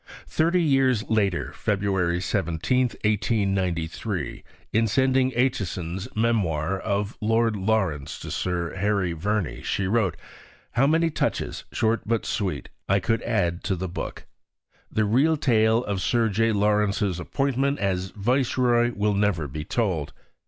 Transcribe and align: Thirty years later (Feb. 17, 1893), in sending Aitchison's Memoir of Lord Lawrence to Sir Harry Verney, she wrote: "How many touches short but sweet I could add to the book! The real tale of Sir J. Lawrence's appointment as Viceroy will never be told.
Thirty 0.25 0.63
years 0.63 1.03
later 1.11 1.53
(Feb. 1.55 2.23
17, 2.23 2.79
1893), 3.05 4.43
in 4.73 4.87
sending 4.87 5.31
Aitchison's 5.33 6.07
Memoir 6.15 6.79
of 6.79 7.15
Lord 7.21 7.55
Lawrence 7.55 8.17
to 8.21 8.31
Sir 8.31 8.73
Harry 8.77 9.13
Verney, 9.13 9.61
she 9.61 9.85
wrote: 9.85 10.17
"How 10.71 10.87
many 10.87 11.11
touches 11.11 11.65
short 11.71 12.01
but 12.07 12.25
sweet 12.25 12.69
I 12.89 12.99
could 12.99 13.21
add 13.21 13.63
to 13.65 13.75
the 13.75 13.87
book! 13.87 14.25
The 14.91 15.05
real 15.05 15.37
tale 15.37 15.83
of 15.83 16.01
Sir 16.01 16.29
J. 16.29 16.51
Lawrence's 16.51 17.19
appointment 17.19 17.77
as 17.77 18.09
Viceroy 18.15 18.93
will 18.95 19.13
never 19.13 19.47
be 19.47 19.63
told. 19.63 20.13